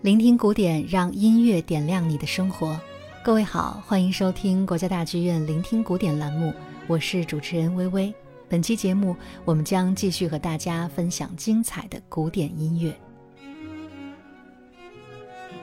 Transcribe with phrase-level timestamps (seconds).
[0.00, 2.80] 聆听古典，让音乐点亮你的生活。
[3.20, 6.54] 各位好，欢迎收听国家大剧院聆听古典栏目，
[6.86, 8.14] 我是主持人微微。
[8.48, 12.94] 本期节目，我们将继续和大家分享精彩的古典音乐。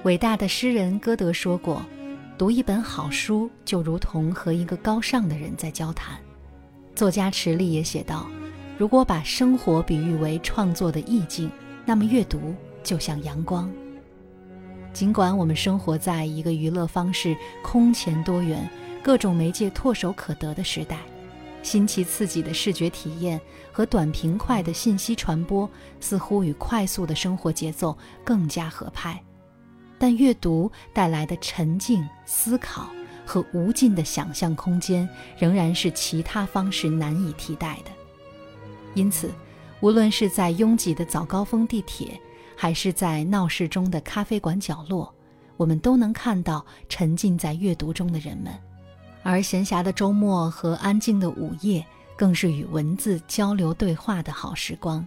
[0.03, 1.81] 伟大的诗人歌德说过
[2.37, 6.19] ：“读一本好书，就如同和一个高尚的人在交谈。”
[6.93, 8.27] 作家池莉也写道
[8.77, 11.49] ：“如果把生活比喻为创作的意境，
[11.85, 13.71] 那么阅读就像阳光。”
[14.95, 18.67] 尽管我们生活在一个娱乐方式空前多元、
[19.03, 20.99] 各种媒介唾手可得的时代，
[21.61, 23.39] 新奇刺激的视觉体验
[23.73, 29.21] 和短平快的信息传播似乎与快速的生活节奏更加合拍，
[29.99, 32.87] 但阅读带来的沉静、思考
[33.25, 35.07] 和无尽的想象空间
[35.37, 37.91] 仍然是其他方式难以替代的。
[38.93, 39.29] 因此，
[39.81, 42.17] 无论是在拥挤的早高峰地铁，
[42.55, 45.13] 还是在闹市中的咖啡馆角落，
[45.57, 48.53] 我们都能看到沉浸在阅读中的人们。
[49.23, 55.05] 而闲暇的周末和安静的午夜，更是与文字交流对话的好时光。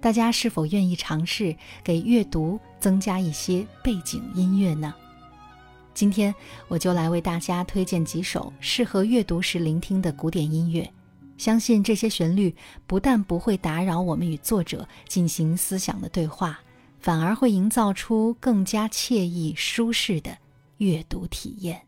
[0.00, 4.92] 大家是否愿意尝试给阅读增加一些背景音乐呢？
[5.94, 6.34] 今天
[6.68, 10.90] 我就来为大家推荐几首适合阅读时聆听的古典音乐。
[11.36, 12.54] 相信这些旋律
[12.86, 16.60] 不但不会打扰我们与作者进行思想的对话，
[17.00, 20.38] 反而会营造出更加惬意舒适的
[20.78, 21.82] 阅读体验。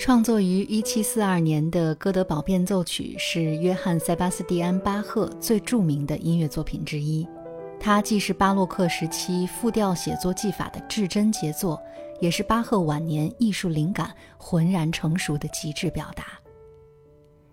[0.00, 7.28] 创作于1742年的《哥德堡变奏曲》是约翰·塞巴斯蒂安·巴赫最著名的音乐作品之一。
[7.78, 11.78] 它既是巴洛克时期复调写作技法的至臻杰作，
[12.18, 16.24] 也是巴赫晚年艺术灵感浑然成熟的极致表达。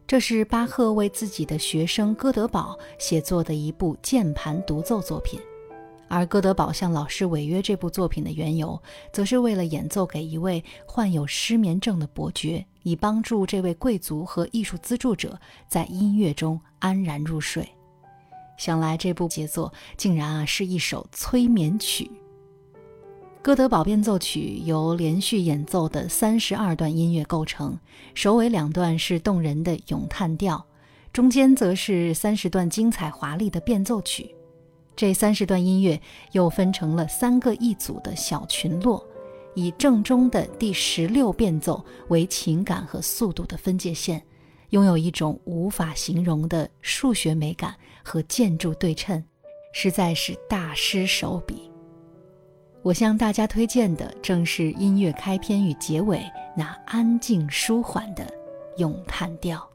[0.08, 5.38] 这是巴赫为自己的学生哥德堡写作的一部键盘独奏作品。
[6.08, 8.82] 而哥德堡向老师违约这部作品的缘由，
[9.12, 17.68] 则是为了演奏给一位患有失眠症的伯爵，以帮助这位贵族和艺术资助者在音乐中安然入睡。
[18.58, 22.10] 想来这部杰作竟然啊是一首催眠曲。
[23.42, 27.78] 哥德堡变奏曲由连续演奏的三十二段音乐构成，
[28.14, 30.66] 首尾两段是动人的咏叹调，
[31.14, 34.34] 中间则是三十段精彩华丽的变奏曲。
[34.98, 39.06] 这三十段音乐又分成了三个一组的小群落，
[39.54, 44.22] 以正中的第十六变奏为情感和速度的分界线，
[44.72, 49.24] 拥有一种无法形容的数学美感和建筑对称，
[49.72, 51.70] 实在是大师手笔。
[52.82, 56.24] 我向大家推荐的正是音乐开篇与结尾
[56.56, 58.26] 那安静舒缓的
[58.78, 59.67] 咏叹调。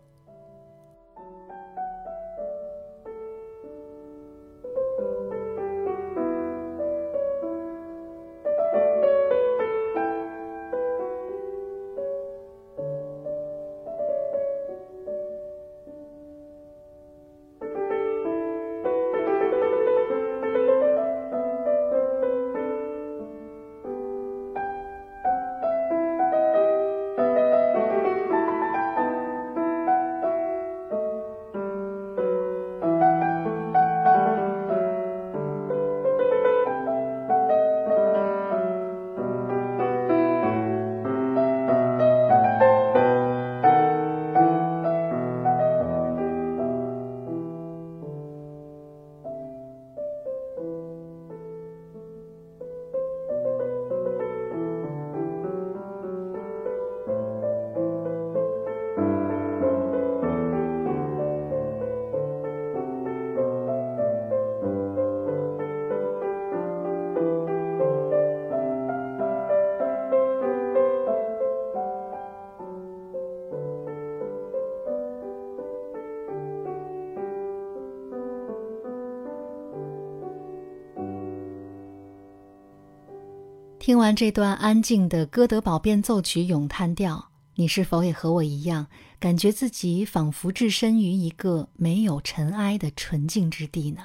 [83.93, 88.87] 听完这段安静的《哥德堡变奏曲》咏叹调，你是否也和我一样，
[89.21, 94.05] 感觉自己仿佛置身于一个没有尘埃的纯净之地呢？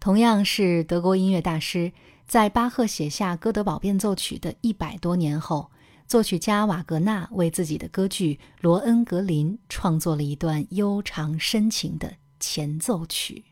[0.00, 1.92] 同样是德国音乐大师，
[2.26, 5.70] 在巴赫写下《哥德堡变奏曲》的一百多年后，
[6.06, 13.44] 作曲家瓦格纳为自己的歌剧《罗恩格林》创作了一段悠长深情的前奏曲。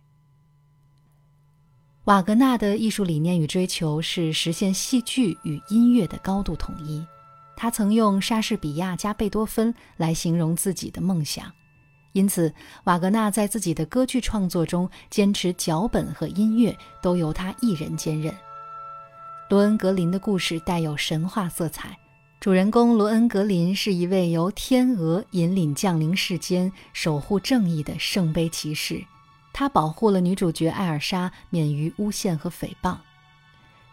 [2.05, 7.05] 瓦格纳的艺术理念与追求是实现戏剧与音乐的高度统一。
[7.55, 11.53] 他曾用莎士比亚加贝多芬来形容自己的梦想，
[12.13, 12.53] 因此
[12.85, 18.35] 瓦格纳在自己的歌剧创作中坚持脚本和音乐都由他一人兼任。
[19.51, 21.99] 罗恩格林的故事带有神话色彩，
[22.41, 29.05] 主人公罗恩格林是一位由天鹅引领降临世间、守护正义的圣杯骑士，
[29.61, 32.97] 他保护了女主角艾尔莎免于诬陷和诽谤，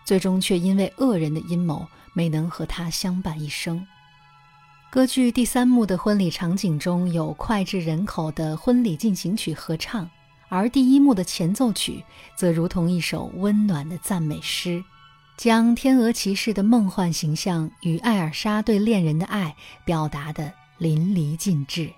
[0.05, 1.85] 最终却因为恶人的阴谋。
[2.13, 3.85] 没能和他相伴一生。
[4.89, 10.09] 歌剧第三幕的婚礼场景中有脍炙人口的婚礼进行曲合唱，
[10.47, 12.01] 而第一幕的前奏曲
[12.37, 14.81] 则如同一首温暖的赞美诗，
[15.35, 19.53] 将天鹅骑士的梦幻形象与艾尔莎对恋人的爱
[19.83, 21.91] 表达得淋漓尽致。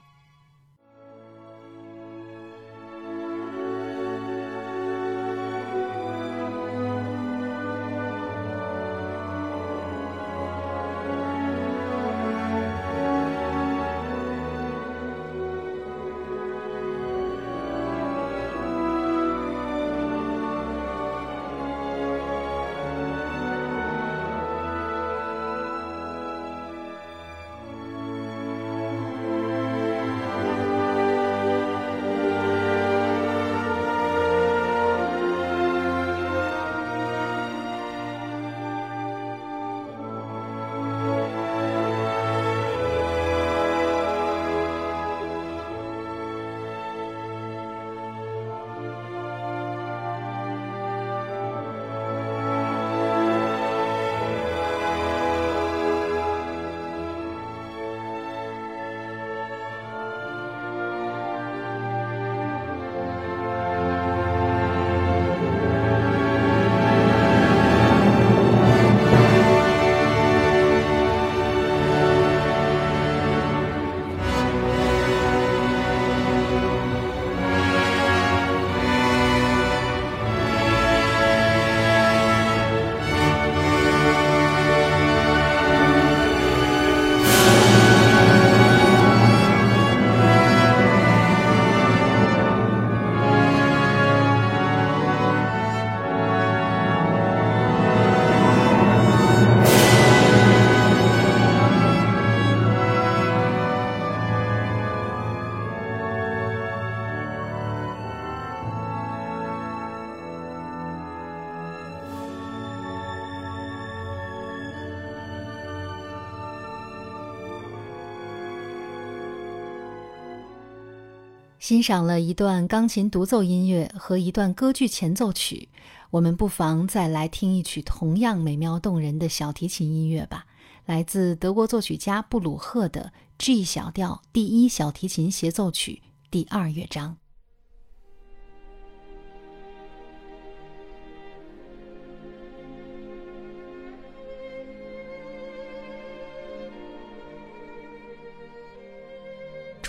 [121.70, 125.70] 欣赏了一段钢琴独奏音乐和一段歌剧前奏曲，
[126.10, 130.48] 我们不妨再来听一曲同样美妙动人的小提琴音乐吧。
[130.88, 136.02] 来自德国作曲家布鲁赫的 G 小调第一小提琴协奏曲
[136.32, 137.18] 第二乐章。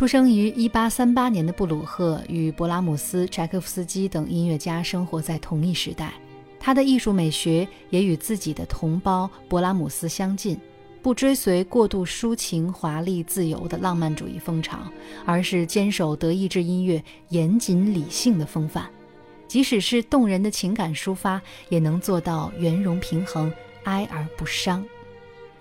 [0.01, 6.15] 出生于1838年的布鲁赫与勃拉姆斯、柴可夫斯基等音乐家生活在同一时代，
[6.59, 10.59] 他的艺术美学也与自己的同胞勃拉姆斯相近，
[11.03, 14.79] 不追随过度抒情、华丽、自由的浪漫主义风潮，
[15.27, 18.89] 而是坚守德意志音乐严谨理性的风范。
[19.47, 21.39] 即使是动人的情感抒发，
[21.69, 23.53] 也能做到圆融平衡、
[23.85, 24.83] 哀而不伤。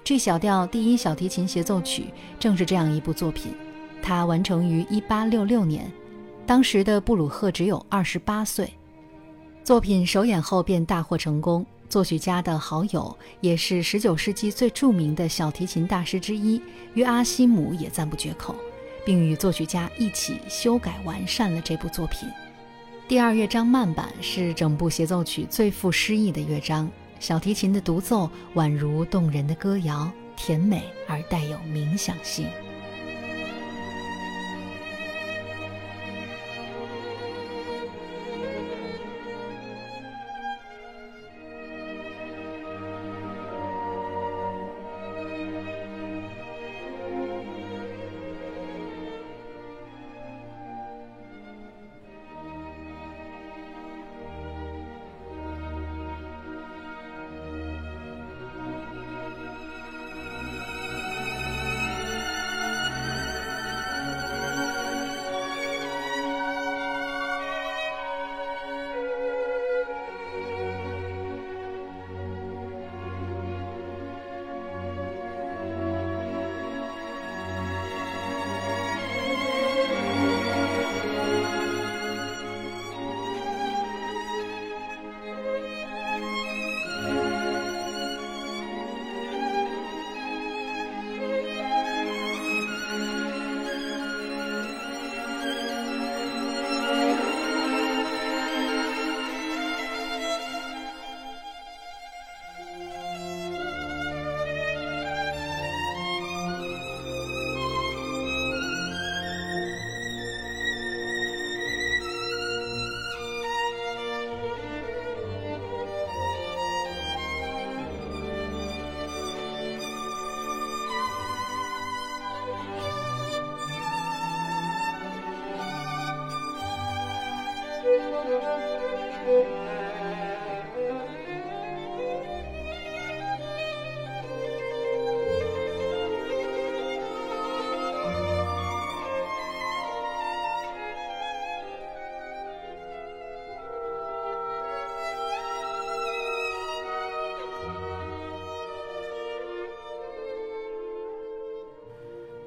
[0.01, 2.05] 这小调第一小提琴协奏曲
[2.39, 3.51] 正是这样一部作品。
[4.01, 5.91] 它完成于1866年，
[6.45, 8.73] 当时的布鲁赫只有28岁。
[9.63, 16.61] 作品首演后便大获成功，作曲家的好友，也是19世纪最著名的小提琴大师之一
[16.95, 18.55] 约阿希姆也赞不绝口，
[19.05, 22.27] 并与作曲家一起修改完善了这部作品。
[23.07, 26.89] 第二乐章慢板是整部协奏曲最富诗意的乐章，
[27.19, 32.47] 小提琴的独奏宛如动人的歌谣，甜美而带有冥想性。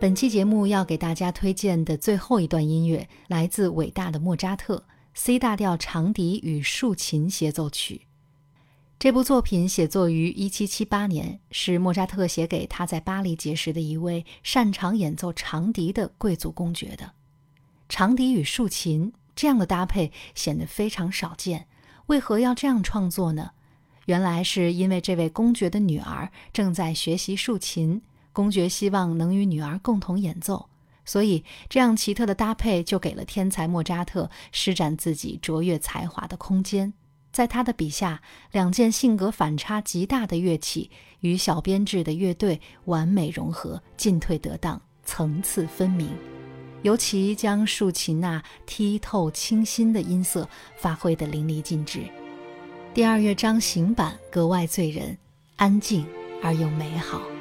[0.02, 8.08] 本期节目要给大家推荐的最后一段音乐，来自伟大的莫扎特 C 大调长笛与竖琴协奏曲。
[8.98, 17.12] 这部作品写作于1778年，是莫扎特写给他在巴黎结识的一位擅长演奏长笛的贵族公爵的。
[17.88, 21.68] 长笛与竖琴这样的搭配显得非常少见。
[22.06, 23.52] 为何要这样创作呢？
[24.06, 28.02] 原来是因为这位公爵的女儿正在学习竖琴。
[28.32, 30.68] 公爵希望能与女儿共同演奏，
[31.04, 36.92] 所以这样奇特的搭配就给了天才莫扎特施展自己卓越才华的空间。
[37.30, 38.20] 在他的笔下，
[38.50, 46.10] 两件性格反差极大的乐器与小编制的乐队完美融合，进退得当，层次分明。
[46.82, 50.46] 尤其将竖琴那剔透清新的音色
[50.76, 52.00] 发挥得淋漓尽致。
[52.92, 55.16] 第二乐章行板格外醉人，
[55.56, 56.04] 安静
[56.42, 57.31] 而又美好。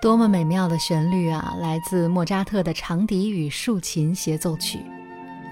[0.00, 1.54] 多么美妙的旋律啊！
[1.60, 4.80] 来自莫扎特的长笛与竖琴协奏曲。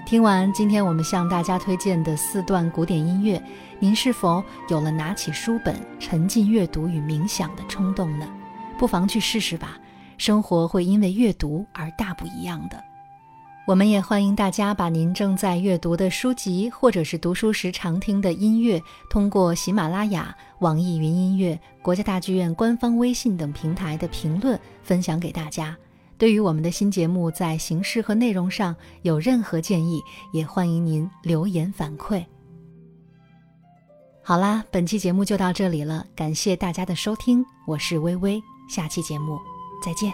[0.07, 3.39] 听完今天我们向大家推荐的四段古典音乐，
[3.77, 8.27] 您是否有了拿起书本沉浸阅读与冥想的冲动呢？
[8.79, 9.77] 不妨去试试吧，
[10.17, 12.88] 生活会因为阅读而大不一样的。
[13.69, 25.77] 我们也欢迎大家把您正在阅读的书籍，或者是读书时常听的音乐，通过喜马拉雅、网易云音乐、国家大剧院官方微信等平台的评论分享给大家。
[26.17, 30.01] 对于我们的新节目在形式和内容上有任何建议，
[30.33, 32.25] 也欢迎您留言反馈。
[34.23, 39.37] 好啦，本期节目就到这里了，感谢大家的收听，我是微微，下期节目
[39.85, 40.11] 再见。